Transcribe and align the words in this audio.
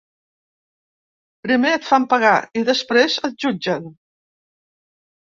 Primer 1.49 1.75
et 1.79 1.85
fan 1.91 2.09
pagar 2.15 2.33
i 2.63 2.67
després 2.73 3.21
et 3.31 3.39
jutgen. 3.47 3.89